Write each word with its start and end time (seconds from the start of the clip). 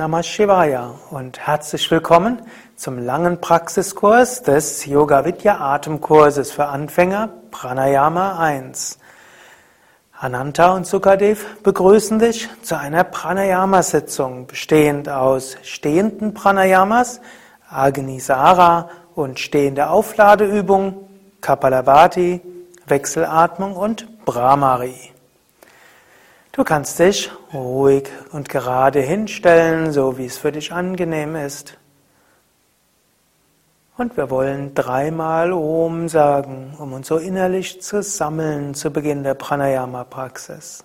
Namah 0.00 0.22
Shivaya 0.22 0.94
und 1.10 1.38
herzlich 1.46 1.90
willkommen 1.90 2.40
zum 2.74 2.96
langen 2.96 3.38
Praxiskurs 3.38 4.42
des 4.42 4.86
Yoga 4.86 5.26
Vidya 5.26 5.58
Atemkurses 5.60 6.52
für 6.52 6.64
Anfänger 6.68 7.28
Pranayama 7.50 8.38
1. 8.38 8.98
Ananta 10.18 10.74
und 10.74 10.86
Sukadev 10.86 11.44
begrüßen 11.62 12.18
dich 12.18 12.48
zu 12.62 12.78
einer 12.78 13.04
Pranayama-Sitzung 13.04 14.46
bestehend 14.46 15.10
aus 15.10 15.58
stehenden 15.64 16.32
Pranayamas, 16.32 17.20
Agnisara 17.68 18.88
und 19.14 19.38
stehende 19.38 19.90
Aufladeübung, 19.90 21.10
Kapalabhati, 21.42 22.40
Wechselatmung 22.86 23.76
und 23.76 24.24
Brahmari. 24.24 25.09
Du 26.52 26.64
kannst 26.64 26.98
dich 26.98 27.30
ruhig 27.52 28.08
und 28.32 28.48
gerade 28.48 29.00
hinstellen, 29.00 29.92
so 29.92 30.18
wie 30.18 30.26
es 30.26 30.36
für 30.36 30.50
dich 30.50 30.72
angenehm 30.72 31.36
ist. 31.36 31.76
Und 33.96 34.16
wir 34.16 34.30
wollen 34.30 34.74
dreimal 34.74 35.52
Om 35.52 36.08
sagen, 36.08 36.74
um 36.78 36.92
uns 36.92 37.06
so 37.06 37.18
innerlich 37.18 37.82
zu 37.82 38.02
sammeln 38.02 38.74
zu 38.74 38.90
Beginn 38.90 39.22
der 39.22 39.34
Pranayama-Praxis. 39.34 40.84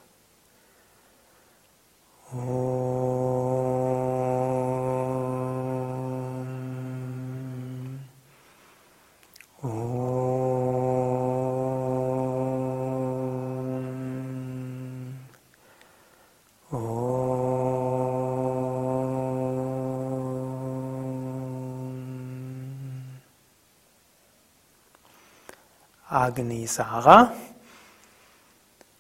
Agnisara, 26.26 27.34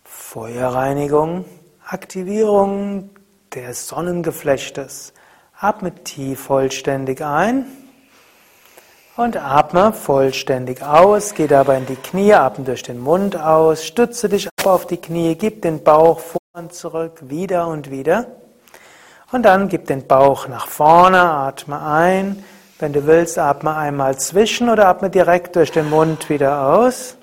Feuerreinigung, 0.03 1.45
Aktivierung 1.87 3.09
des 3.51 3.87
Sonnengeflechtes. 3.87 5.11
Atme 5.59 5.95
tief 6.03 6.41
vollständig 6.41 7.21
ein 7.23 7.65
und 9.17 9.37
atme 9.37 9.91
vollständig 9.91 10.83
aus. 10.83 11.33
Geh 11.33 11.47
dabei 11.47 11.77
in 11.77 11.87
die 11.87 11.95
Knie, 11.95 12.33
atme 12.33 12.63
durch 12.63 12.83
den 12.83 12.99
Mund 12.99 13.35
aus, 13.35 13.83
stütze 13.83 14.29
dich 14.29 14.47
ab 14.59 14.67
auf 14.67 14.85
die 14.85 14.97
Knie, 14.97 15.33
gib 15.33 15.63
den 15.63 15.83
Bauch 15.83 16.19
vor 16.19 16.41
und 16.53 16.73
zurück, 16.73 17.21
wieder 17.23 17.67
und 17.67 17.89
wieder. 17.89 18.27
Und 19.31 19.43
dann 19.43 19.67
gib 19.67 19.87
den 19.87 20.05
Bauch 20.05 20.47
nach 20.47 20.67
vorne, 20.67 21.21
atme 21.21 21.81
ein. 21.81 22.43
Wenn 22.77 22.91
du 22.91 23.07
willst, 23.07 23.39
atme 23.39 23.75
einmal 23.75 24.17
zwischen 24.17 24.69
oder 24.69 24.87
atme 24.87 25.09
direkt 25.09 25.55
durch 25.55 25.71
den 25.71 25.89
Mund 25.89 26.29
wieder 26.29 26.75
aus. 26.75 27.15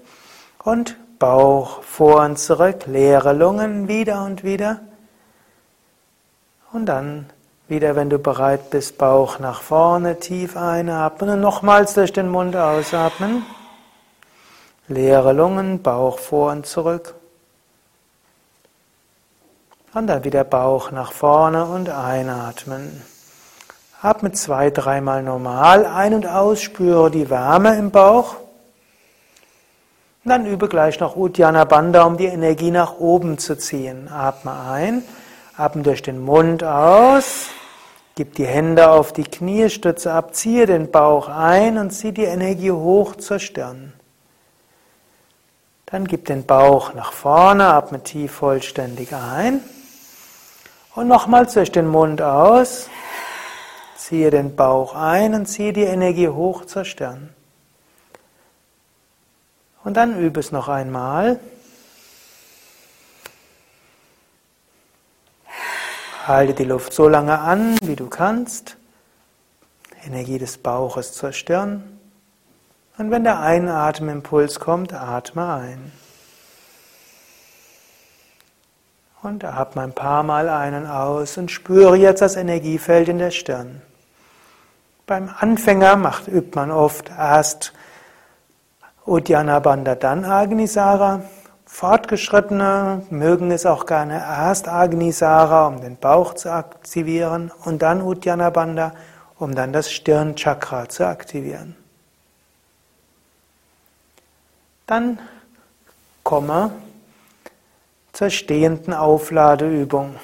Und 0.63 0.97
Bauch 1.19 1.83
vor 1.83 2.23
und 2.23 2.39
zurück, 2.39 2.87
leere 2.87 3.33
Lungen 3.33 3.87
wieder 3.87 4.25
und 4.25 4.43
wieder. 4.43 4.81
Und 6.73 6.87
dann 6.87 7.27
wieder, 7.69 7.97
wenn 7.97 8.11
du 8.11 8.19
bereit 8.19 8.71
bist, 8.71 8.99
Bauch 8.99 9.39
nach 9.39 9.63
vorne, 9.63 10.19
tief 10.19 10.57
einatmen 10.57 11.31
und 11.31 11.41
nochmals 11.41 11.95
durch 11.95 12.13
den 12.13 12.29
Mund 12.29 12.57
ausatmen. 12.57 13.45
Leere 14.89 15.33
Lungen, 15.33 15.83
Bauch 15.83 16.19
vor 16.19 16.51
und 16.51 16.67
zurück. 16.67 17.15
Und 19.95 20.07
dann 20.07 20.25
wieder 20.25 20.45
Bauch 20.45 20.91
nach 20.91 21.13
vorne 21.13 21.67
und 21.67 21.89
einatmen. 21.89 23.03
Atme 24.03 24.33
zwei, 24.33 24.71
dreimal 24.71 25.23
normal 25.23 25.87
ein 25.87 26.13
und 26.13 26.27
aus, 26.27 26.61
spüre 26.61 27.09
die 27.09 27.31
Wärme 27.31 27.77
im 27.77 27.93
Bauch. 27.93 28.35
Und 30.25 30.29
dann 30.29 30.45
übe 30.45 30.69
gleich 30.69 30.99
noch 30.99 31.15
Uddiyana 31.15 31.65
Bandha, 31.65 32.03
um 32.03 32.17
die 32.17 32.27
Energie 32.27 32.73
nach 32.73 32.99
oben 32.99 33.39
zu 33.39 33.57
ziehen. 33.57 34.09
Atme 34.09 34.55
ein, 34.69 35.05
atme 35.57 35.83
durch 35.83 36.03
den 36.03 36.21
Mund 36.21 36.65
aus, 36.65 37.47
gib 38.17 38.35
die 38.35 38.45
Hände 38.45 38.91
auf 38.91 39.13
die 39.13 39.23
Knie, 39.23 39.71
stütze 39.71 40.13
ab, 40.13 40.35
ziehe 40.35 40.67
den 40.67 40.91
Bauch 40.91 41.29
ein 41.29 41.79
und 41.79 41.91
zieh 41.93 42.11
die 42.11 42.25
Energie 42.25 42.73
hoch 42.73 43.15
zur 43.15 43.39
Stirn. 43.39 43.93
Dann 45.87 46.09
gib 46.09 46.25
den 46.25 46.45
Bauch 46.45 46.93
nach 46.95 47.13
vorne, 47.13 47.69
atme 47.69 48.03
tief 48.03 48.33
vollständig 48.33 49.15
ein 49.15 49.61
und 50.97 51.07
nochmals 51.07 51.55
durch 51.55 51.71
den 51.71 51.87
Mund 51.87 52.21
aus. 52.21 52.89
Ziehe 54.03 54.33
den 54.33 54.57
Bauch 54.57 54.97
ein 54.97 55.33
und 55.33 55.47
ziehe 55.47 55.73
die 55.73 55.85
Energie 55.85 56.27
hoch 56.27 56.65
zur 56.65 56.85
Stirn. 56.85 57.33
Und 59.85 59.97
dann 59.97 60.19
übe 60.19 60.41
es 60.41 60.51
noch 60.51 60.69
einmal. 60.69 61.39
Halte 66.27 66.53
die 66.53 66.65
Luft 66.65 66.93
so 66.93 67.07
lange 67.09 67.39
an, 67.39 67.79
wie 67.81 67.95
du 67.95 68.09
kannst. 68.09 68.77
Energie 70.05 70.39
des 70.39 70.59
Bauches 70.59 71.13
zur 71.13 71.31
Stirn. 71.31 72.01
Und 72.99 73.13
wenn 73.13 73.23
der 73.23 73.39
Einatemimpuls 73.39 74.59
kommt, 74.59 74.93
atme 74.93 75.55
ein. 75.55 75.93
Und 79.23 79.45
atme 79.45 79.83
ein 79.83 79.95
paar 79.95 80.25
Mal 80.25 80.49
ein 80.49 80.75
und 80.75 80.87
aus 80.89 81.37
und 81.39 81.53
spüre 81.53 81.95
jetzt 81.95 82.21
das 82.21 82.35
Energiefeld 82.35 83.09
in 83.09 83.19
der 83.19 83.31
Stirn. 83.31 83.81
Beim 85.07 85.31
Anfänger 85.37 85.97
macht, 85.97 86.29
übt 86.29 86.55
man 86.55 86.71
oft 86.71 87.11
erst 87.11 87.73
Uddiyana 89.05 89.59
Bandha, 89.59 89.95
dann 89.95 90.25
Agnisara. 90.25 91.23
Fortgeschrittene 91.67 93.07
mögen 93.11 93.51
es 93.51 93.67
auch 93.67 93.87
gerne 93.87 94.19
erst 94.19 94.69
Agnisara, 94.69 95.67
um 95.67 95.81
den 95.81 95.97
Bauch 95.97 96.35
zu 96.35 96.53
aktivieren, 96.53 97.51
und 97.65 97.83
dann 97.83 98.03
Uddiyana 98.03 98.51
Bandha, 98.51 98.93
um 99.39 99.55
dann 99.55 99.73
das 99.73 99.91
Stirnchakra 99.91 100.89
zu 100.89 101.07
aktivieren. 101.07 101.75
Dann 104.87 105.19
komme 106.23 106.71
zur 108.13 108.31
stehenden 108.31 108.93
Aufladeübung. 108.93 110.17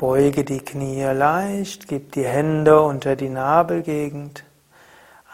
Beuge 0.00 0.44
die 0.44 0.60
Knie 0.60 1.02
leicht, 1.12 1.86
gib 1.86 2.12
die 2.12 2.24
Hände 2.24 2.80
unter 2.80 3.16
die 3.16 3.28
Nabelgegend. 3.28 4.44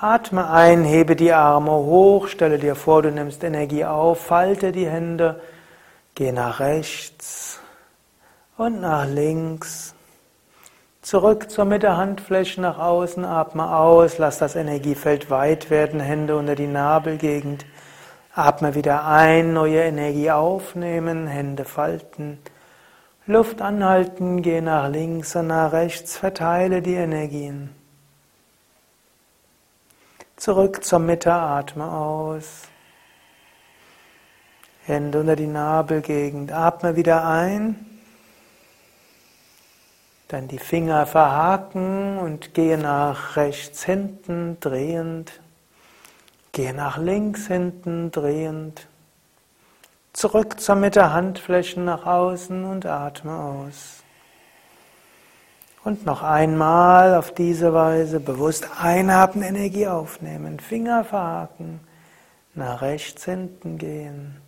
Atme 0.01 0.51
ein, 0.51 0.83
hebe 0.83 1.15
die 1.15 1.33
Arme 1.33 1.71
hoch, 1.71 2.27
stelle 2.27 2.59
dir 2.59 2.75
vor, 2.75 3.03
du 3.03 3.13
nimmst 3.13 3.45
Energie 3.45 3.85
auf, 3.85 4.19
falte 4.19 4.73
die 4.73 4.89
Hände, 4.89 5.41
geh 6.17 6.33
nach 6.33 6.59
rechts 6.59 7.61
und 8.57 8.81
nach 8.81 9.07
links. 9.07 9.95
Zurück 11.01 11.49
zur 11.49 11.65
Mitte, 11.65 11.97
Handflächen 11.97 12.63
nach 12.63 12.81
außen, 12.81 13.25
atme 13.25 13.73
aus, 13.73 14.19
lass 14.19 14.39
das 14.39 14.57
Energiefeld 14.57 15.31
weit 15.31 15.71
werden, 15.71 16.01
Hände 16.01 16.37
unter 16.37 16.57
die 16.57 16.67
Nabelgegend. 16.67 17.65
Atme 18.35 18.75
wieder 18.75 19.07
ein, 19.07 19.53
neue 19.53 19.83
Energie 19.83 20.33
aufnehmen, 20.33 21.29
Hände 21.29 21.65
falten. 21.65 22.41
Luft 23.29 23.61
anhalten, 23.61 24.41
geh 24.41 24.61
nach 24.61 24.89
links 24.89 25.35
und 25.35 25.49
nach 25.49 25.73
rechts, 25.73 26.17
verteile 26.17 26.81
die 26.81 26.95
Energien. 26.95 27.75
Zurück 30.37 30.85
zur 30.85 31.01
Mitte, 31.01 31.33
atme 31.33 31.91
aus. 31.91 32.63
Hände 34.85 35.19
unter 35.19 35.35
die 35.35 35.49
Nabelgegend, 35.49 36.53
atme 36.53 36.95
wieder 36.95 37.27
ein. 37.27 37.99
Dann 40.29 40.47
die 40.47 40.61
Finger 40.61 41.07
verhaken 41.07 42.19
und 42.19 42.55
gehe 42.55 42.79
nach 42.79 43.35
rechts 43.35 43.83
hinten, 43.85 44.61
drehend. 44.61 45.41
Gehe 46.53 46.75
nach 46.75 46.97
links 46.97 47.49
hinten, 47.49 48.13
drehend. 48.13 48.87
Zurück 50.17 50.59
zur 50.61 50.77
Mitte, 50.77 51.13
Handflächen 51.13 51.85
nach 51.85 52.07
außen 52.07 52.65
und 52.65 52.87
atme 52.87 53.35
aus. 53.39 54.03
Und 55.85 56.07
noch 56.07 56.23
einmal 56.23 57.15
auf 57.15 57.35
diese 57.35 57.75
Weise 57.75 58.19
bewusst 58.19 58.67
einatmen, 58.81 59.45
Energie 59.45 59.87
aufnehmen, 59.87 60.59
Finger 60.59 61.05
verhaken, 61.05 61.81
nach 62.55 62.81
rechts 62.81 63.27
hinten 63.27 63.77
gehen, 63.77 64.41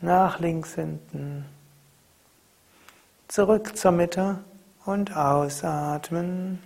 nach 0.00 0.40
links 0.40 0.74
hinten, 0.74 1.44
zurück 3.28 3.76
zur 3.76 3.92
Mitte 3.92 4.38
und 4.84 5.16
ausatmen. 5.16 6.60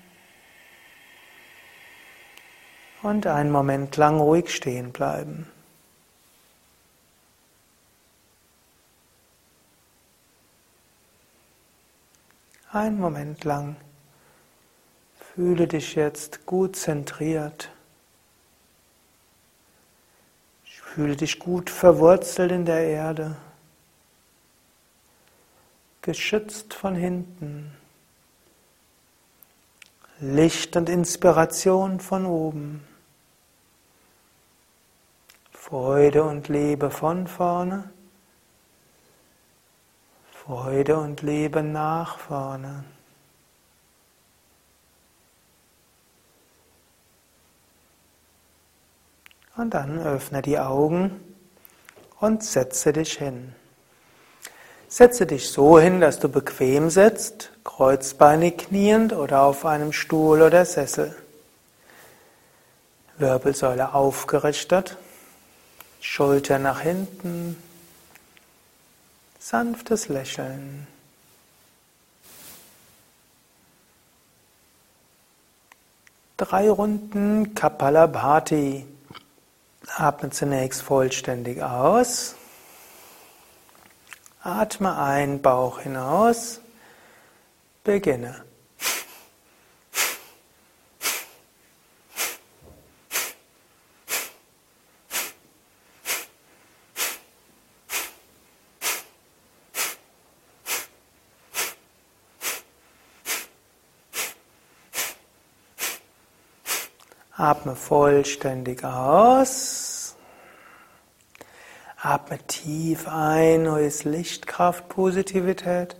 Und 3.02 3.26
einen 3.26 3.50
Moment 3.50 3.94
lang 3.98 4.18
ruhig 4.18 4.54
stehen 4.54 4.90
bleiben. 4.90 5.50
Ein 12.76 12.98
Moment 12.98 13.42
lang. 13.44 13.74
Fühle 15.34 15.66
dich 15.66 15.94
jetzt 15.94 16.44
gut 16.44 16.76
zentriert. 16.76 17.70
Fühle 20.62 21.16
dich 21.16 21.38
gut 21.38 21.70
verwurzelt 21.70 22.52
in 22.52 22.66
der 22.66 22.86
Erde. 22.86 23.34
Geschützt 26.02 26.74
von 26.74 26.94
hinten. 26.94 27.72
Licht 30.20 30.76
und 30.76 30.90
Inspiration 30.90 31.98
von 31.98 32.26
oben. 32.26 32.86
Freude 35.50 36.24
und 36.24 36.48
Liebe 36.48 36.90
von 36.90 37.26
vorne. 37.26 37.88
Freude 40.46 40.96
und 40.96 41.22
Liebe 41.22 41.60
nach 41.60 42.18
vorne. 42.18 42.84
Und 49.56 49.74
dann 49.74 49.98
öffne 49.98 50.42
die 50.42 50.56
Augen 50.60 51.20
und 52.20 52.44
setze 52.44 52.92
dich 52.92 53.14
hin. 53.14 53.56
Setze 54.86 55.26
dich 55.26 55.50
so 55.50 55.80
hin, 55.80 56.00
dass 56.00 56.20
du 56.20 56.28
bequem 56.28 56.90
sitzt, 56.90 57.50
kreuzbeinig 57.64 58.56
kniend 58.56 59.14
oder 59.14 59.42
auf 59.42 59.66
einem 59.66 59.92
Stuhl 59.92 60.42
oder 60.42 60.64
Sessel. 60.64 61.16
Wirbelsäule 63.18 63.94
aufgerichtet, 63.94 64.96
Schulter 66.00 66.60
nach 66.60 66.82
hinten, 66.82 67.60
sanftes 69.48 70.08
Lächeln. 70.08 70.88
Drei 76.36 76.68
Runden 76.68 77.54
Kapalabhati. 77.54 78.86
Atme 79.86 80.30
zunächst 80.30 80.82
vollständig 80.82 81.62
aus. 81.62 82.34
Atme 84.42 84.98
ein, 84.98 85.40
Bauch 85.40 85.78
hinaus. 85.78 86.60
Beginne. 87.84 88.45
Atme 107.46 107.76
vollständig 107.76 108.82
aus. 108.82 110.16
Atme 112.02 112.38
tief 112.48 113.06
ein, 113.06 113.62
neues 113.62 114.02
Licht, 114.02 114.48
Kraft, 114.48 114.88
Positivität. 114.88 115.94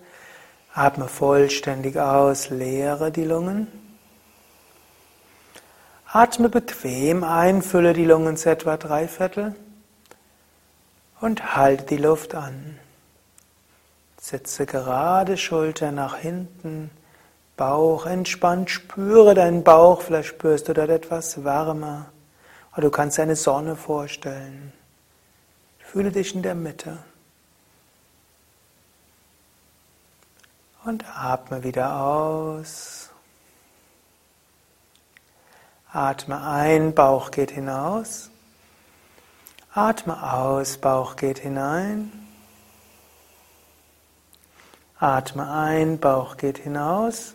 Atme 0.75 1.07
vollständig 1.07 2.01
aus, 2.01 2.51
leere 2.51 3.13
die 3.13 3.23
Lungen. 3.23 3.69
Atme 6.13 6.49
bequem 6.49 7.23
ein, 7.23 7.63
fülle 7.63 7.93
die 7.93 8.07
Lungen 8.07 8.37
zu 8.37 8.51
etwa 8.51 8.77
drei 8.77 9.07
Viertel 9.07 9.55
und 11.21 11.55
halte 11.55 11.85
die 11.85 12.03
Luft 12.03 12.35
an. 12.35 12.77
Sitze 14.21 14.67
gerade, 14.67 15.37
Schulter 15.37 15.93
nach 15.93 16.17
hinten. 16.17 16.91
Bauch 17.57 18.05
entspannt, 18.05 18.69
spüre 18.69 19.35
deinen 19.35 19.65
Bauch, 19.65 20.03
vielleicht 20.03 20.29
spürst 20.29 20.69
du 20.69 20.75
dort 20.75 20.91
etwas 20.91 21.43
wärmer. 21.43 22.11
Oder 22.73 22.83
du 22.83 22.91
kannst 22.91 23.19
eine 23.19 23.35
Sonne 23.35 23.77
vorstellen. 23.77 24.75
Fühle 25.79 26.13
dich 26.13 26.35
in 26.35 26.43
der 26.43 26.55
Mitte. 26.55 26.99
Und 30.85 31.05
atme 31.17 31.65
wieder 31.65 31.99
aus. 31.99 33.09
Atme 35.91 36.47
ein, 36.47 36.95
Bauch 36.95 37.31
geht 37.31 37.53
hinaus. 37.53 38.31
Atme 39.73 40.35
aus, 40.35 40.77
Bauch 40.77 41.17
geht 41.17 41.39
hinein. 41.39 42.13
Atme 44.99 45.51
ein, 45.51 45.99
Bauch 45.99 46.37
geht 46.37 46.59
hinaus 46.59 47.35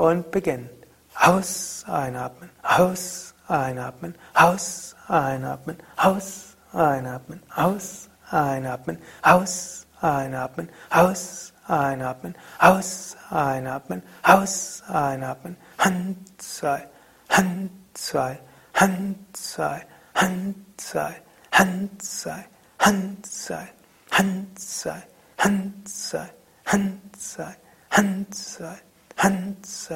und 0.00 0.30
beginnt. 0.30 0.70
Aus, 1.14 1.84
einatmen, 1.86 2.48
aus, 2.62 3.34
einatmen, 3.48 4.14
aus, 4.32 4.96
einatmen, 5.08 5.76
aus, 5.96 6.56
einatmen, 6.72 7.42
aus, 7.54 8.08
einatmen, 8.30 8.98
aus, 9.20 9.86
einatmen, 10.00 10.68
aus, 10.88 11.52
einatmen, 11.68 12.34
aus, 12.58 13.16
einatmen, 13.28 14.02
aus, 14.22 14.82
einatmen, 14.88 15.56
Hand 15.78 16.42
zwei, 16.42 16.88
Hand 17.28 17.70
zwei, 17.92 18.38
Hand 18.72 19.36
zwei, 19.36 19.82
Hand 20.14 20.80
zwei, 20.80 21.14
Hand 21.52 22.02
zwei, 22.02 22.46
Hand 22.78 23.26
zwei, 23.26 23.68
Hand 24.10 24.58
zwei, 24.58 25.02
Hand 25.36 25.88
zwei, 25.88 26.30
Hand 26.64 27.16
zwei, 27.20 27.56
Hand 27.90 28.34
zwei. 28.34 28.89
Hans, 29.22 29.90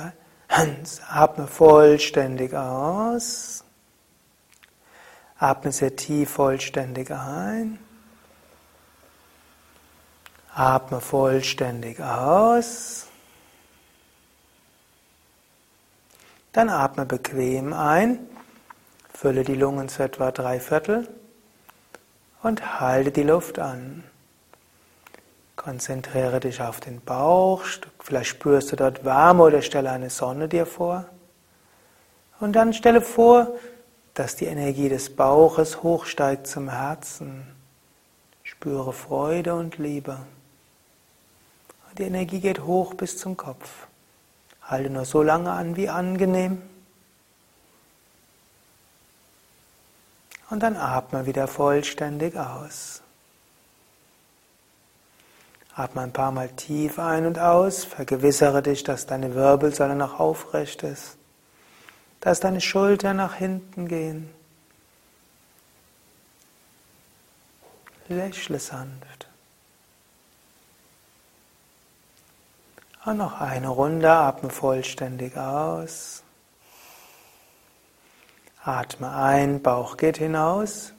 Hans. 0.50 1.00
Atme 1.08 1.46
vollständig 1.46 2.52
aus. 2.54 3.64
Atme 5.38 5.72
sehr 5.72 5.96
tief 5.96 6.30
vollständig 6.30 7.10
ein. 7.10 7.78
Atme 10.54 11.00
vollständig 11.00 12.00
aus. 12.00 13.06
Dann 16.52 16.68
atme 16.68 17.06
bequem 17.06 17.72
ein. 17.72 18.28
Fülle 19.14 19.42
die 19.42 19.54
Lungen 19.54 19.88
zu 19.88 20.02
etwa 20.02 20.32
drei 20.32 20.60
Viertel 20.60 21.08
und 22.42 22.78
halte 22.78 23.10
die 23.10 23.22
Luft 23.22 23.58
an. 23.58 24.04
Konzentriere 25.64 26.40
dich 26.40 26.60
auf 26.60 26.80
den 26.80 27.00
Bauch, 27.00 27.62
vielleicht 27.98 28.28
spürst 28.28 28.70
du 28.70 28.76
dort 28.76 29.02
Wärme 29.02 29.44
oder 29.44 29.62
stelle 29.62 29.90
eine 29.90 30.10
Sonne 30.10 30.46
dir 30.46 30.66
vor. 30.66 31.06
Und 32.38 32.52
dann 32.52 32.74
stelle 32.74 33.00
vor, 33.00 33.48
dass 34.12 34.36
die 34.36 34.44
Energie 34.44 34.90
des 34.90 35.16
Bauches 35.16 35.82
hochsteigt 35.82 36.46
zum 36.46 36.68
Herzen. 36.68 37.46
Spüre 38.42 38.92
Freude 38.92 39.54
und 39.54 39.78
Liebe. 39.78 40.18
Die 41.96 42.02
Energie 42.02 42.40
geht 42.40 42.64
hoch 42.64 42.92
bis 42.92 43.16
zum 43.16 43.38
Kopf. 43.38 43.86
Halte 44.60 44.90
nur 44.90 45.06
so 45.06 45.22
lange 45.22 45.50
an 45.50 45.76
wie 45.76 45.88
angenehm. 45.88 46.60
Und 50.50 50.62
dann 50.62 50.76
atme 50.76 51.24
wieder 51.24 51.48
vollständig 51.48 52.36
aus. 52.36 53.00
Atme 55.76 56.02
ein 56.02 56.12
paar 56.12 56.30
Mal 56.30 56.50
tief 56.50 56.98
ein 56.98 57.26
und 57.26 57.38
aus. 57.38 57.84
Vergewissere 57.84 58.62
dich, 58.62 58.84
dass 58.84 59.06
deine 59.06 59.34
Wirbelsäule 59.34 59.96
noch 59.96 60.20
aufrecht 60.20 60.82
ist. 60.84 61.16
Dass 62.20 62.40
deine 62.40 62.60
Schultern 62.60 63.16
nach 63.16 63.34
hinten 63.34 63.88
gehen. 63.88 64.32
Lächle 68.08 68.58
sanft. 68.58 69.26
Und 73.04 73.18
noch 73.18 73.40
eine 73.40 73.68
Runde, 73.68 74.10
atme 74.10 74.50
vollständig 74.50 75.36
aus. 75.36 76.22
Atme 78.62 79.10
ein, 79.14 79.60
Bauch 79.60 79.96
geht 79.96 80.18
hinaus. 80.18 80.94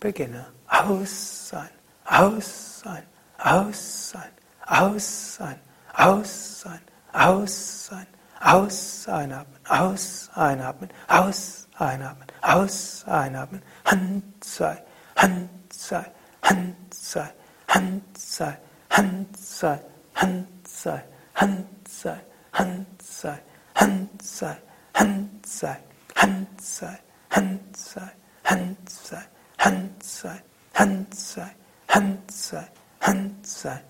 Beginne. 0.00 0.46
Aus 0.66 1.48
sein, 1.48 1.70
aus 2.04 2.80
sein, 2.80 3.02
aus 3.42 4.10
sein, 4.10 4.30
aus 4.66 5.36
sein, 5.36 5.60
aus 5.94 6.60
sein, 6.60 6.80
aus 7.12 7.86
sein, 7.86 8.06
aus 8.40 9.08
einatmen, 9.08 9.58
aus 9.68 10.30
einatmen, 10.34 10.90
aus 11.08 11.66
einatmen, 11.78 12.28
aus 12.42 13.04
einatmen, 13.06 13.62
Hand 13.84 14.44
sei, 14.44 14.82
Hand 15.16 15.72
sei, 15.72 16.04
Hand 16.42 16.94
sei, 16.94 17.32
Hand 17.68 18.18
sei, 18.18 18.58
Hand 18.90 19.38
sei, 19.38 19.80
Hand 20.14 20.68
sei, 20.68 21.02
Hand 21.34 21.88
sei, 21.88 22.20
Hand 22.52 23.02
sei, 23.02 23.38
Hand 23.74 24.22
sei, 24.22 24.56
Hand 24.94 25.46
sei, 25.46 25.76
Hand 26.14 26.66
sei, 26.66 26.98
Hand 27.30 27.70
sei, 27.70 28.10
Hand 28.48 28.92
sei, 28.96 29.22
Hand 29.58 30.04
sei, 30.04 30.42
Hand 30.74 31.14
sei, 31.14 31.50
Hand 31.88 32.30
sei, 32.32 32.66
Hand 33.00 33.46
sei, 33.46 33.80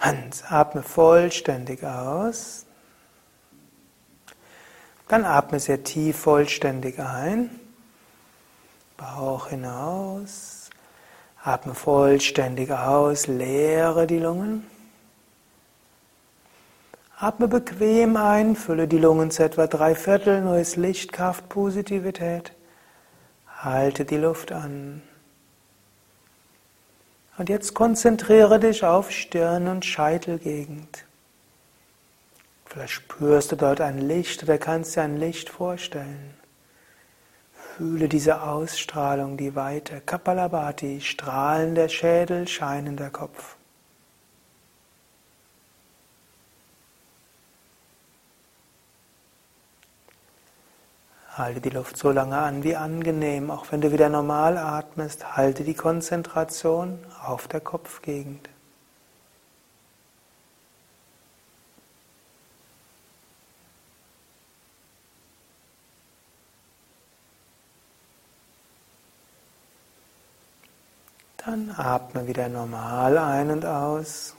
Hans, 0.00 0.44
atme 0.48 0.82
vollständig 0.82 1.84
aus. 1.84 2.64
Dann 5.08 5.24
atme 5.24 5.60
sehr 5.60 5.82
tief 5.82 6.18
vollständig 6.18 6.98
ein. 6.98 7.50
Bauch 8.96 9.48
hinaus. 9.48 10.70
Atme 11.42 11.74
vollständig 11.74 12.70
aus, 12.70 13.26
leere 13.26 14.06
die 14.06 14.18
Lungen. 14.18 14.66
Atme 17.18 17.48
bequem 17.48 18.16
ein, 18.16 18.56
fülle 18.56 18.88
die 18.88 18.98
Lungen 18.98 19.30
zu 19.30 19.42
etwa 19.42 19.66
drei 19.66 19.94
Viertel, 19.94 20.40
neues 20.40 20.76
Licht, 20.76 21.12
Kraft, 21.12 21.48
Positivität. 21.48 22.52
Halte 23.58 24.04
die 24.06 24.16
Luft 24.16 24.52
an. 24.52 25.02
Und 27.40 27.48
jetzt 27.48 27.72
konzentriere 27.72 28.60
dich 28.60 28.84
auf 28.84 29.10
Stirn 29.10 29.66
und 29.66 29.86
Scheitelgegend. 29.86 31.06
Vielleicht 32.66 32.92
spürst 32.92 33.50
du 33.50 33.56
dort 33.56 33.80
ein 33.80 33.96
Licht 33.96 34.42
oder 34.42 34.58
kannst 34.58 34.94
dir 34.94 35.00
ein 35.04 35.16
Licht 35.16 35.48
vorstellen. 35.48 36.34
Fühle 37.78 38.10
diese 38.10 38.42
Ausstrahlung, 38.42 39.38
die 39.38 39.54
Weite. 39.54 40.02
Kapalabhati, 40.04 41.00
strahlender 41.00 41.88
Schädel, 41.88 42.46
scheinender 42.46 43.08
Kopf. 43.08 43.56
Halte 51.40 51.62
die 51.62 51.70
Luft 51.70 51.96
so 51.96 52.10
lange 52.10 52.36
an 52.36 52.64
wie 52.64 52.76
angenehm. 52.76 53.50
Auch 53.50 53.72
wenn 53.72 53.80
du 53.80 53.92
wieder 53.92 54.10
normal 54.10 54.58
atmest, 54.58 55.38
halte 55.38 55.64
die 55.64 55.72
Konzentration 55.72 56.98
auf 57.24 57.48
der 57.48 57.60
Kopfgegend. 57.60 58.50
Dann 71.38 71.74
atme 71.74 72.26
wieder 72.26 72.50
normal 72.50 73.16
ein 73.16 73.50
und 73.50 73.64
aus. 73.64 74.36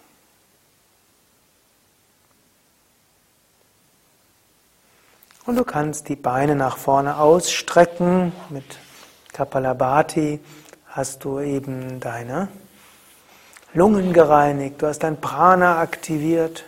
Und 5.45 5.55
du 5.55 5.63
kannst 5.63 6.07
die 6.09 6.15
Beine 6.15 6.55
nach 6.55 6.77
vorne 6.77 7.17
ausstrecken. 7.17 8.31
Mit 8.49 8.63
Kapalabhati 9.33 10.39
hast 10.87 11.23
du 11.23 11.39
eben 11.39 11.99
deine 11.99 12.47
Lungen 13.73 14.13
gereinigt, 14.13 14.81
du 14.81 14.87
hast 14.87 14.99
dein 14.99 15.19
Prana 15.19 15.79
aktiviert, 15.79 16.65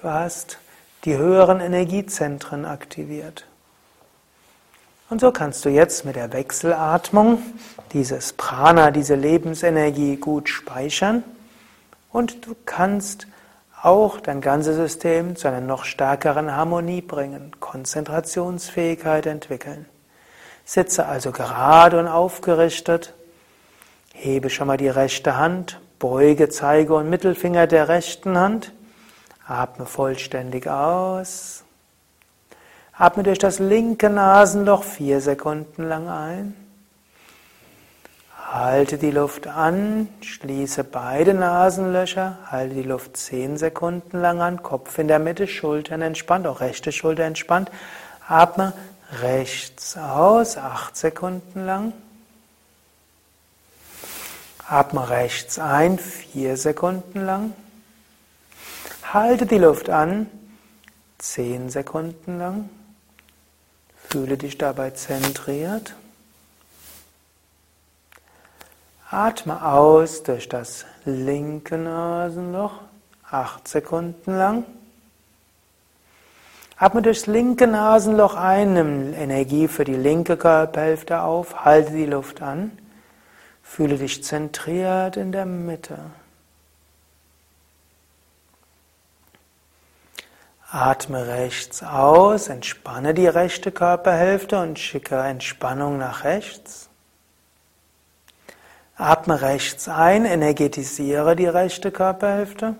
du 0.00 0.08
hast 0.08 0.58
die 1.04 1.16
höheren 1.16 1.60
Energiezentren 1.60 2.64
aktiviert. 2.64 3.44
Und 5.10 5.20
so 5.20 5.30
kannst 5.30 5.64
du 5.64 5.68
jetzt 5.68 6.04
mit 6.04 6.16
der 6.16 6.32
Wechselatmung 6.32 7.42
dieses 7.92 8.32
Prana, 8.32 8.90
diese 8.90 9.16
Lebensenergie 9.16 10.16
gut 10.16 10.48
speichern 10.48 11.24
und 12.10 12.46
du 12.46 12.54
kannst 12.64 13.26
auch 13.82 14.20
dein 14.20 14.40
ganzes 14.40 14.76
System 14.76 15.36
zu 15.36 15.48
einer 15.48 15.60
noch 15.60 15.84
stärkeren 15.84 16.54
Harmonie 16.54 17.02
bringen, 17.02 17.52
Konzentrationsfähigkeit 17.60 19.26
entwickeln. 19.26 19.86
Sitze 20.64 21.06
also 21.06 21.32
gerade 21.32 21.98
und 21.98 22.08
aufgerichtet, 22.08 23.14
hebe 24.12 24.50
schon 24.50 24.66
mal 24.66 24.76
die 24.76 24.88
rechte 24.88 25.36
Hand, 25.36 25.80
beuge 25.98 26.48
Zeige 26.48 26.94
und 26.94 27.08
Mittelfinger 27.08 27.66
der 27.66 27.88
rechten 27.88 28.36
Hand, 28.36 28.72
atme 29.46 29.86
vollständig 29.86 30.68
aus, 30.68 31.64
atme 32.92 33.22
durch 33.22 33.38
das 33.38 33.60
linke 33.60 34.10
Nasenloch 34.10 34.82
vier 34.82 35.20
Sekunden 35.20 35.88
lang 35.88 36.08
ein. 36.08 36.67
Halte 38.50 38.96
die 38.96 39.10
Luft 39.10 39.46
an, 39.46 40.08
schließe 40.22 40.82
beide 40.82 41.34
Nasenlöcher, 41.34 42.38
halte 42.46 42.76
die 42.76 42.82
Luft 42.82 43.18
10 43.18 43.58
Sekunden 43.58 44.22
lang 44.22 44.40
an, 44.40 44.62
Kopf 44.62 44.98
in 44.98 45.06
der 45.06 45.18
Mitte, 45.18 45.46
Schultern 45.46 46.00
entspannt, 46.00 46.46
auch 46.46 46.60
rechte 46.60 46.90
Schulter 46.90 47.24
entspannt. 47.24 47.70
Atme 48.26 48.72
rechts 49.20 49.98
aus, 49.98 50.56
8 50.56 50.96
Sekunden 50.96 51.66
lang. 51.66 51.92
Atme 54.66 55.10
rechts 55.10 55.58
ein, 55.58 55.98
4 55.98 56.56
Sekunden 56.56 57.26
lang. 57.26 57.52
Halte 59.12 59.44
die 59.44 59.58
Luft 59.58 59.90
an, 59.90 60.26
10 61.18 61.68
Sekunden 61.68 62.38
lang. 62.38 62.70
Fühle 64.08 64.38
dich 64.38 64.56
dabei 64.56 64.92
zentriert. 64.92 65.94
Atme 69.10 69.64
aus 69.64 70.22
durch 70.22 70.50
das 70.50 70.84
linke 71.06 71.78
Nasenloch, 71.78 72.74
acht 73.30 73.66
Sekunden 73.66 74.36
lang. 74.36 74.64
Atme 76.76 77.00
durchs 77.00 77.26
linke 77.26 77.66
Nasenloch 77.66 78.34
ein, 78.34 78.74
nimm 78.74 79.14
Energie 79.14 79.66
für 79.66 79.84
die 79.84 79.96
linke 79.96 80.36
Körperhälfte 80.36 81.22
auf, 81.22 81.64
halte 81.64 81.92
die 81.92 82.04
Luft 82.04 82.42
an, 82.42 82.76
fühle 83.62 83.96
dich 83.96 84.22
zentriert 84.24 85.16
in 85.16 85.32
der 85.32 85.46
Mitte. 85.46 85.98
Atme 90.70 91.26
rechts 91.26 91.82
aus, 91.82 92.48
entspanne 92.48 93.14
die 93.14 93.26
rechte 93.26 93.72
Körperhälfte 93.72 94.60
und 94.60 94.78
schicke 94.78 95.16
Entspannung 95.16 95.96
nach 95.96 96.24
rechts. 96.24 96.87
Atme 98.98 99.40
rechts 99.40 99.88
ein, 99.88 100.24
energetisiere 100.24 101.36
die 101.36 101.46
rechte 101.46 101.92
Körperhälfte. 101.92 102.74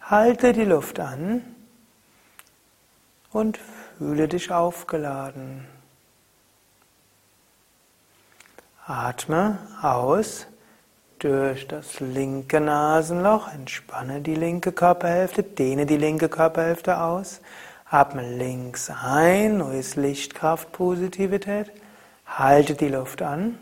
Halte 0.00 0.52
die 0.52 0.64
Luft 0.64 0.98
an 0.98 1.44
und 3.30 3.60
fühle 3.96 4.26
dich 4.26 4.50
aufgeladen. 4.50 5.64
Atme 8.86 9.58
aus 9.82 10.48
durch 11.20 11.68
das 11.68 12.00
linke 12.00 12.60
Nasenloch, 12.60 13.52
entspanne 13.52 14.20
die 14.20 14.34
linke 14.34 14.72
Körperhälfte, 14.72 15.44
dehne 15.44 15.86
die 15.86 15.96
linke 15.96 16.28
Körperhälfte 16.28 17.00
aus. 17.00 17.40
Atme 17.88 18.36
links 18.36 18.90
ein, 18.90 19.58
neues 19.58 19.94
Licht, 19.94 20.34
Kraft, 20.34 20.72
Positivität. 20.72 21.70
Halte 22.26 22.74
die 22.74 22.88
Luft 22.88 23.22
an. 23.22 23.58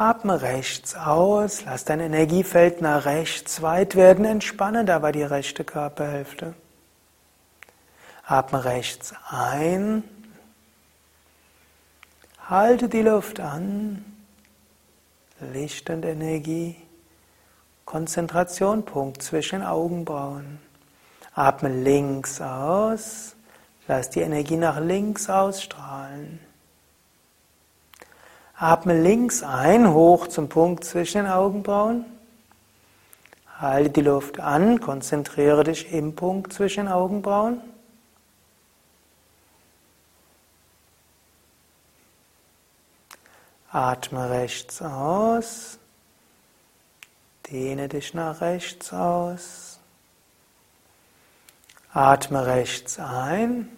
Atme 0.00 0.40
rechts 0.40 0.94
aus, 0.94 1.66
lass 1.66 1.84
dein 1.84 2.00
Energiefeld 2.00 2.80
nach 2.80 3.04
rechts 3.04 3.60
weit 3.60 3.96
werden, 3.96 4.24
entspanne 4.24 4.86
dabei 4.86 5.12
die 5.12 5.22
rechte 5.22 5.62
Körperhälfte. 5.62 6.54
Atme 8.24 8.64
rechts 8.64 9.12
ein, 9.28 10.02
halte 12.48 12.88
die 12.88 13.02
Luft 13.02 13.40
an, 13.40 14.02
Licht 15.52 15.90
und 15.90 16.06
Energie, 16.06 16.76
Konzentration, 17.84 18.86
Punkt 18.86 19.22
zwischen 19.22 19.62
Augenbrauen. 19.62 20.60
Atme 21.34 21.68
links 21.68 22.40
aus, 22.40 23.36
lass 23.86 24.08
die 24.08 24.20
Energie 24.20 24.56
nach 24.56 24.80
links 24.80 25.28
ausstrahlen. 25.28 26.40
Atme 28.60 29.00
links 29.00 29.42
ein, 29.42 29.90
hoch 29.94 30.26
zum 30.26 30.50
Punkt 30.50 30.84
zwischen 30.84 31.22
den 31.24 31.32
Augenbrauen. 31.32 32.04
Halte 33.58 33.88
die 33.88 34.02
Luft 34.02 34.38
an, 34.38 34.80
konzentriere 34.80 35.64
dich 35.64 35.90
im 35.94 36.14
Punkt 36.14 36.52
zwischen 36.52 36.84
den 36.84 36.92
Augenbrauen. 36.92 37.62
Atme 43.72 44.28
rechts 44.28 44.82
aus. 44.82 45.78
Dehne 47.50 47.88
dich 47.88 48.12
nach 48.12 48.42
rechts 48.42 48.92
aus. 48.92 49.80
Atme 51.94 52.44
rechts 52.44 52.98
ein. 52.98 53.74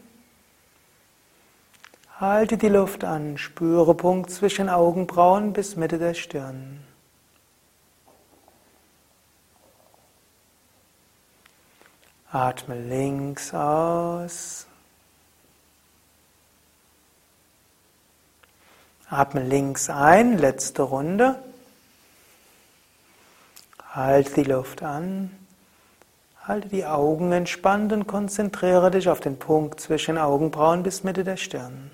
Halte 2.23 2.57
die 2.57 2.69
Luft 2.69 3.03
an, 3.03 3.37
spüre 3.37 3.97
Punkt 3.97 4.31
zwischen 4.31 4.69
Augenbrauen 4.69 5.53
bis 5.53 5.75
Mitte 5.75 5.99
der 5.99 6.15
Stirn. 6.15 6.79
Atme 12.31 12.79
links 12.79 13.53
aus. 13.53 14.69
Atme 19.11 19.43
links 19.43 19.91
ein, 19.91 20.39
letzte 20.39 20.83
Runde. 20.83 21.43
Halte 23.91 24.35
die 24.35 24.49
Luft 24.49 24.85
an. 24.85 25.37
Halte 26.45 26.69
die 26.69 26.87
Augen 26.87 27.33
entspannt 27.33 27.93
und 27.93 28.07
konzentriere 28.07 28.93
dich 28.93 29.09
auf 29.09 29.19
den 29.19 29.41
Punkt 29.41 29.81
zwischen 29.81 30.19
Augenbrauen 30.19 30.85
bis 30.85 31.03
Mitte 31.03 31.25
der 31.25 31.37
Stirn. 31.37 31.91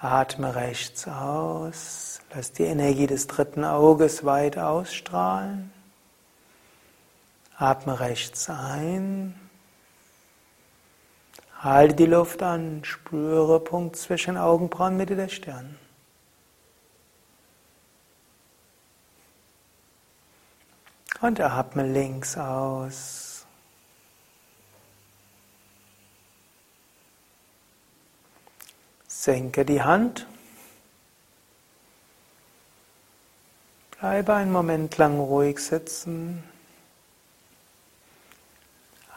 Atme 0.00 0.54
rechts 0.54 1.08
aus. 1.08 2.20
Lass 2.32 2.52
die 2.52 2.64
Energie 2.64 3.06
des 3.06 3.26
dritten 3.26 3.64
Auges 3.64 4.24
weit 4.24 4.56
ausstrahlen. 4.56 5.72
Atme 7.56 7.98
rechts 7.98 8.48
ein. 8.48 9.34
Halte 11.58 11.96
die 11.96 12.06
Luft 12.06 12.40
an, 12.44 12.84
spüre 12.84 13.58
Punkt 13.58 13.96
zwischen 13.96 14.36
Augenbrauen, 14.36 14.96
Mitte 14.96 15.16
der 15.16 15.28
Stirn. 15.28 15.76
Und 21.20 21.40
atme 21.40 21.84
links 21.84 22.38
aus. 22.38 23.27
Senke 29.20 29.64
die 29.64 29.82
Hand. 29.82 30.28
Bleibe 33.98 34.32
einen 34.32 34.52
Moment 34.52 34.96
lang 34.96 35.18
ruhig 35.18 35.58
sitzen. 35.58 36.44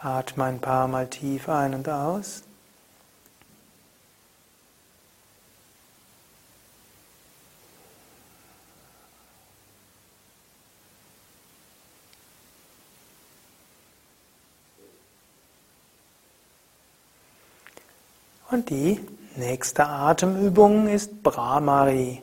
Atme 0.02 0.42
ein 0.42 0.60
paar 0.60 0.88
Mal 0.88 1.08
tief 1.08 1.48
ein 1.48 1.72
und 1.72 1.88
aus. 1.88 2.42
Und 18.50 18.68
die 18.68 19.00
nächste 19.36 19.86
Atemübung 19.86 20.88
ist 20.88 21.22
Brahmari, 21.22 22.22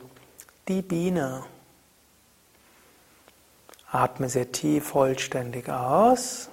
die 0.68 0.82
Biene. 0.82 1.44
Atme 3.90 4.28
sehr 4.28 4.52
tief 4.52 4.88
vollständig 4.88 5.68
aus. 5.68 6.48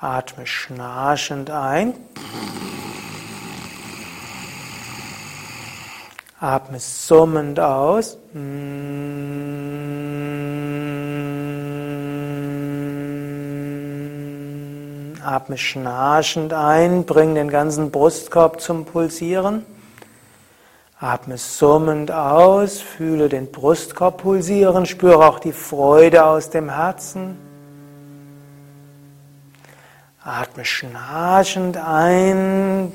Atme 0.00 0.46
schnarchend 0.46 1.50
ein. 1.50 1.94
Atme 6.40 6.80
summend 6.80 7.60
aus. 7.60 8.18
Atme 15.26 15.58
schnarchend 15.58 16.52
ein, 16.52 17.04
bring 17.04 17.34
den 17.34 17.48
ganzen 17.48 17.90
Brustkorb 17.90 18.60
zum 18.60 18.84
Pulsieren. 18.84 19.66
Atme 21.00 21.36
summend 21.36 22.12
aus, 22.12 22.80
fühle 22.80 23.28
den 23.28 23.50
Brustkorb 23.50 24.22
pulsieren, 24.22 24.86
spüre 24.86 25.26
auch 25.26 25.40
die 25.40 25.52
Freude 25.52 26.24
aus 26.24 26.48
dem 26.50 26.70
Herzen. 26.70 27.36
Atme 30.22 30.64
schnarchend 30.64 31.76
ein, 31.76 32.92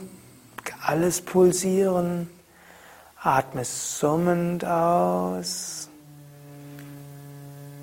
alles 0.86 1.22
pulsieren. 1.22 2.30
Atme 3.22 3.66
summend 3.66 4.64
aus. 4.64 5.91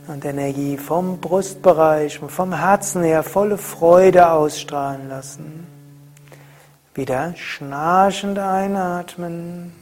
Und 0.08 0.24
Energie 0.24 0.78
vom 0.78 1.20
Brustbereich 1.20 2.22
und 2.22 2.32
vom 2.32 2.54
Herzen 2.54 3.02
her 3.02 3.22
volle 3.22 3.58
Freude 3.58 4.30
ausstrahlen 4.30 5.06
lassen. 5.08 5.66
Wieder 6.94 7.34
schnarchend 7.36 8.38
einatmen. 8.38 9.74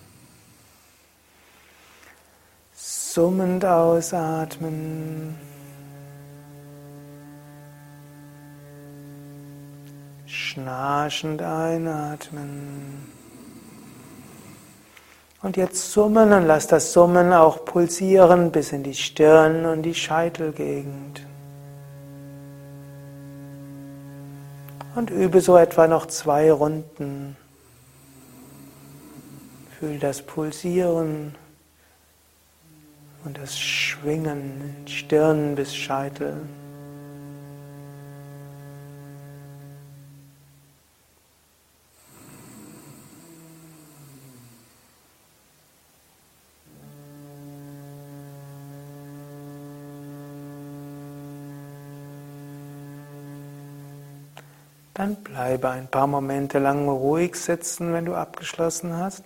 Summend 2.75 3.65
ausatmen. 3.65 5.37
Schnarchend 10.27 11.41
einatmen. 11.41 13.16
Und 15.43 15.57
jetzt 15.57 15.93
summen 15.93 16.33
und 16.33 16.47
lass 16.47 16.67
das 16.67 16.93
Summen 16.93 17.33
auch 17.33 17.65
pulsieren 17.65 18.51
bis 18.51 18.73
in 18.73 18.83
die 18.83 18.95
Stirn 18.95 19.67
und 19.67 19.83
die 19.83 19.95
Scheitelgegend. 19.95 21.21
Und 24.95 25.11
übe 25.11 25.43
so 25.43 25.57
etwa 25.59 25.87
noch 25.87 26.07
zwei 26.07 26.51
Runden. 26.51 27.37
Fühl 29.79 29.99
das 29.99 30.23
Pulsieren 30.23 31.35
und 33.25 33.37
das 33.37 33.59
Schwingen, 33.59 34.75
Stirn 34.87 35.55
bis 35.55 35.77
Scheitel. 35.77 36.41
Dann 54.97 55.17
bleibe 55.17 55.69
ein 55.69 55.89
paar 55.89 56.07
Momente 56.07 56.59
lang 56.59 56.89
ruhig 56.89 57.35
sitzen, 57.35 57.93
wenn 57.93 58.07
du 58.07 58.15
abgeschlossen 58.15 58.97
hast. 58.97 59.25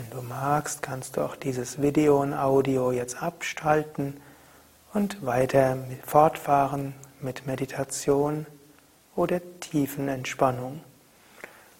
Wenn 0.00 0.18
du 0.18 0.26
magst, 0.26 0.80
kannst 0.80 1.18
du 1.18 1.20
auch 1.20 1.36
dieses 1.36 1.82
Video 1.82 2.22
und 2.22 2.32
Audio 2.32 2.90
jetzt 2.90 3.22
abschalten 3.22 4.16
und 4.94 5.26
weiter 5.26 5.76
fortfahren 6.06 6.94
mit 7.20 7.46
Meditation 7.46 8.46
oder 9.14 9.42
tiefen 9.60 10.08
Entspannung. 10.08 10.80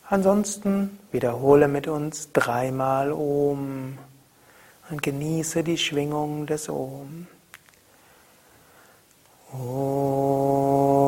Ansonsten 0.07 0.99
wiederhole 1.13 1.67
mit 1.67 1.89
uns 1.89 2.31
dreimal 2.33 3.11
Om 3.11 3.97
und 4.91 5.03
genieße 5.03 5.65
die 5.65 5.79
Schwingung 5.79 6.45
des 6.45 6.69
Om. 6.69 7.27
Om. 9.51 11.00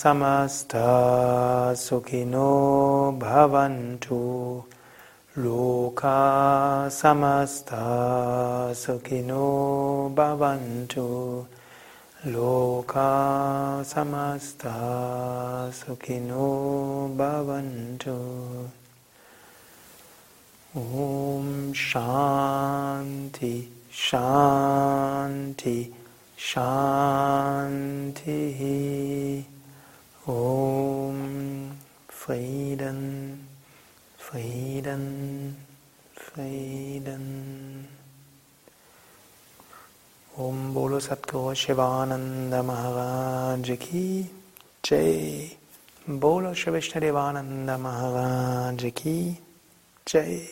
Samasta 0.00 1.74
sukino 1.74 3.18
bhavantu 3.18 4.62
Loka 5.38 6.90
samasta 6.90 8.74
sukino 8.74 10.10
bhavantu. 10.12 11.46
Loka 12.26 13.84
samasta 13.86 15.70
sukino 15.70 17.14
bhavantu. 17.16 18.18
Om 20.74 21.72
Shanti 21.72 23.68
Shanti 23.92 25.92
Shanti 26.36 28.34
Om 30.28 31.72
Frieden 32.08 33.48
Frieden, 34.30 35.56
Frieden. 36.14 37.88
Om 40.36 40.74
Bolo 40.74 41.00
Satguru 41.00 41.54
Shivananda 41.54 42.62
Maharaj 42.62 43.78
Ki 43.78 44.28
Jai. 44.84 45.56
Bolo 46.06 46.52
Devananda 46.52 47.78
Maharaj 47.78 48.92
Ki 48.94 49.34
Jai. 50.06 50.46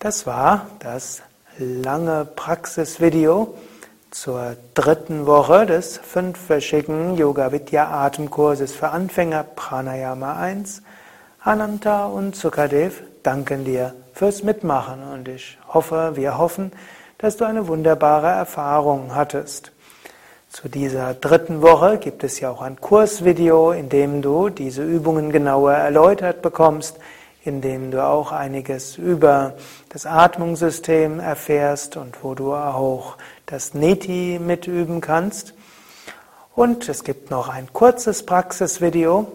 Das 0.00 0.26
war 0.26 0.66
das 0.80 1.22
lange 1.58 2.24
Praxisvideo 2.24 3.54
zur 4.10 4.56
dritten 4.74 5.26
Woche 5.26 5.66
des 5.66 5.98
fünfwöchigen 5.98 7.16
Yoga 7.16 7.52
Vidya 7.52 7.88
Atemkurses 7.88 8.72
für 8.72 8.88
Anfänger 8.88 9.44
Pranayama 9.44 10.36
1. 10.36 10.82
Ananta 11.42 12.06
und 12.06 12.34
Sukadev 12.34 13.02
danken 13.22 13.64
dir 13.64 13.94
fürs 14.12 14.42
Mitmachen 14.42 15.04
und 15.12 15.28
ich 15.28 15.58
hoffe, 15.68 16.12
wir 16.14 16.38
hoffen, 16.38 16.72
dass 17.18 17.36
du 17.36 17.44
eine 17.44 17.68
wunderbare 17.68 18.26
Erfahrung 18.26 19.14
hattest. 19.14 19.70
Zu 20.48 20.68
dieser 20.68 21.14
dritten 21.14 21.62
Woche 21.62 21.98
gibt 21.98 22.24
es 22.24 22.40
ja 22.40 22.50
auch 22.50 22.62
ein 22.62 22.80
Kursvideo, 22.80 23.70
in 23.70 23.88
dem 23.88 24.22
du 24.22 24.48
diese 24.48 24.82
Übungen 24.82 25.30
genauer 25.30 25.74
erläutert 25.74 26.42
bekommst, 26.42 26.98
in 27.44 27.60
dem 27.60 27.90
du 27.90 28.04
auch 28.04 28.32
einiges 28.32 28.98
über 28.98 29.54
das 29.88 30.04
Atmungssystem 30.04 31.20
erfährst 31.20 31.96
und 31.96 32.22
wo 32.22 32.34
du 32.34 32.54
auch 32.54 33.16
das 33.50 33.74
Neti 33.74 34.38
mitüben 34.40 35.00
kannst. 35.00 35.54
Und 36.54 36.88
es 36.88 37.04
gibt 37.04 37.30
noch 37.30 37.48
ein 37.48 37.72
kurzes 37.72 38.24
Praxisvideo, 38.24 39.32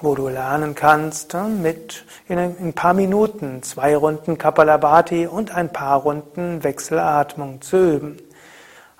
wo 0.00 0.14
du 0.14 0.28
lernen 0.28 0.74
kannst, 0.74 1.34
äh, 1.34 1.44
mit 1.44 2.04
in 2.28 2.38
ein 2.38 2.72
paar 2.72 2.94
Minuten 2.94 3.62
zwei 3.62 3.96
Runden 3.96 4.38
Kapalabhati 4.38 5.26
und 5.26 5.54
ein 5.54 5.72
paar 5.72 6.00
Runden 6.00 6.62
Wechselatmung 6.62 7.62
zu 7.62 7.94
üben. 7.94 8.18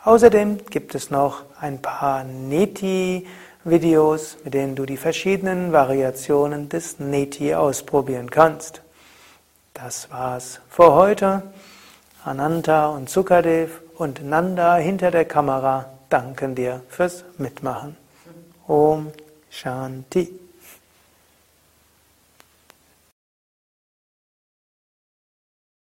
Außerdem 0.05 0.67
gibt 0.71 0.95
es 0.95 1.11
noch 1.11 1.43
ein 1.61 1.83
paar 1.83 2.25
Neti-Videos, 2.25 3.25
mit 4.45 4.55
denen 4.55 4.77
du 4.77 4.87
die 4.87 4.97
verschiedenen 4.97 5.73
Variationen 5.73 6.69
des 6.69 6.99
Neti 7.01 7.55
ausprobieren 7.55 8.31
kannst. 8.31 8.83
Das 9.75 10.11
war's 10.11 10.61
für 10.71 10.93
heute. 10.95 11.43
Ananta 12.25 12.87
und 12.89 13.11
Sukadev 13.11 13.83
und 13.99 14.25
Nanda 14.25 14.77
hinter 14.77 15.11
der 15.11 15.25
Kamera 15.25 15.87
danken 16.09 16.55
dir 16.55 16.83
fürs 16.89 17.25
Mitmachen. 17.39 17.97
Om 18.67 19.13
Shanti. 19.51 20.46